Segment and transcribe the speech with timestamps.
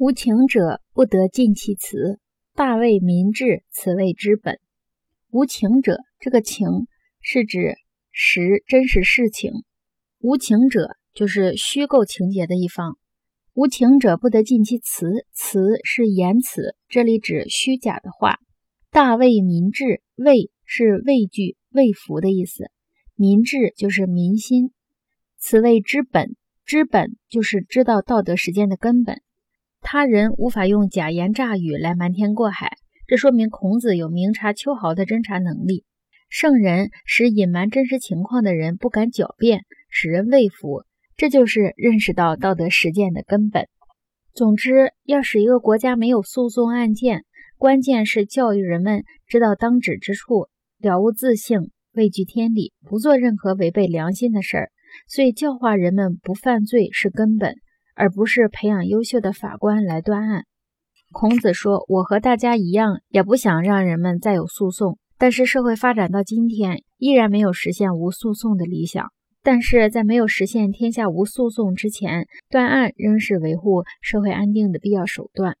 [0.00, 2.18] 无情者不得尽其辞，
[2.54, 4.58] 大为民治，此谓之本。
[5.28, 6.66] 无情者，这个情
[7.20, 7.74] 是指
[8.10, 9.52] 实真实事情，
[10.20, 12.96] 无情者就是虚构情节的一方。
[13.52, 18.38] 无情者不得尽其辞，辞是言辞，这里指虚假的话。
[18.90, 22.70] 大为民治，畏是畏惧、畏服的意思，
[23.16, 24.72] 民治就是民心，
[25.36, 26.36] 此谓之本。
[26.64, 29.20] 之本就是知道道德实践的根本。
[29.80, 35.84] 他人无法用假言诈语来瞒天过海，这说明孔子有明察秋毫的侦查能力。
[36.28, 40.84] 圣人使隐瞒真实情况的人不敢狡辩，使人畏服，
[41.16, 43.66] 这就是认识到道德实践的根本。
[44.32, 47.24] 总之，要使一个国家没有诉讼案件，
[47.58, 50.46] 关键是教育人们知道当止之处，
[50.78, 54.70] 了悟自性，畏惧天理，不做任何违背良心的事儿。
[55.08, 57.56] 所以，教化人们不犯罪是根本。
[58.00, 60.46] 而不是培养优秀的法官来断案。
[61.12, 64.96] 孔子说：“我和大家一样，也不想让人们再有诉讼。
[65.18, 69.06] 但是社会发展到今天，依然没有实现无诉讼的理想。
[69.42, 75.58] 但是在没有实现天下无诉讼之前，断案仍是维护社会安定的必要手段。”